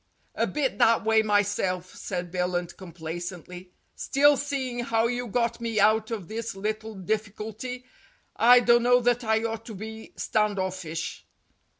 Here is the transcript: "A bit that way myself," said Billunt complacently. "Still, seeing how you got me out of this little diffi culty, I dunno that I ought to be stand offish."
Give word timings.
"A 0.33 0.47
bit 0.47 0.79
that 0.79 1.03
way 1.03 1.21
myself," 1.21 1.93
said 1.93 2.31
Billunt 2.31 2.75
complacently. 2.75 3.71
"Still, 3.95 4.35
seeing 4.35 4.79
how 4.79 5.05
you 5.05 5.27
got 5.27 5.61
me 5.61 5.79
out 5.79 6.09
of 6.09 6.27
this 6.27 6.55
little 6.55 6.95
diffi 6.95 7.31
culty, 7.35 7.83
I 8.35 8.61
dunno 8.61 9.01
that 9.01 9.23
I 9.23 9.43
ought 9.43 9.63
to 9.67 9.75
be 9.75 10.13
stand 10.17 10.57
offish." 10.57 11.27